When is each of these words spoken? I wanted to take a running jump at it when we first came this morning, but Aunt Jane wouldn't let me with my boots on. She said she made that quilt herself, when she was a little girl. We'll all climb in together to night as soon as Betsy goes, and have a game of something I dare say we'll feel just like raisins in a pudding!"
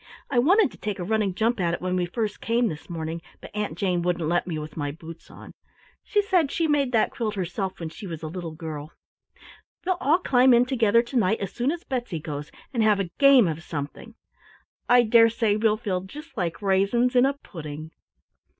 I 0.31 0.39
wanted 0.39 0.71
to 0.71 0.77
take 0.79 0.97
a 0.97 1.03
running 1.03 1.35
jump 1.35 1.59
at 1.59 1.75
it 1.75 1.79
when 1.79 1.95
we 1.95 2.07
first 2.07 2.41
came 2.41 2.69
this 2.69 2.89
morning, 2.89 3.21
but 3.39 3.51
Aunt 3.55 3.77
Jane 3.77 4.01
wouldn't 4.01 4.27
let 4.27 4.47
me 4.47 4.57
with 4.57 4.75
my 4.75 4.89
boots 4.89 5.29
on. 5.29 5.53
She 6.03 6.23
said 6.23 6.49
she 6.49 6.67
made 6.67 6.91
that 6.91 7.11
quilt 7.11 7.35
herself, 7.35 7.79
when 7.79 7.89
she 7.89 8.07
was 8.07 8.23
a 8.23 8.27
little 8.27 8.55
girl. 8.55 8.93
We'll 9.85 9.97
all 10.01 10.17
climb 10.17 10.55
in 10.55 10.65
together 10.65 11.03
to 11.03 11.17
night 11.17 11.39
as 11.39 11.53
soon 11.53 11.71
as 11.71 11.83
Betsy 11.83 12.19
goes, 12.19 12.51
and 12.73 12.81
have 12.81 12.99
a 12.99 13.11
game 13.19 13.47
of 13.47 13.61
something 13.61 14.15
I 14.89 15.03
dare 15.03 15.29
say 15.29 15.55
we'll 15.55 15.77
feel 15.77 16.01
just 16.01 16.35
like 16.35 16.63
raisins 16.63 17.15
in 17.15 17.27
a 17.27 17.33
pudding!" 17.33 17.91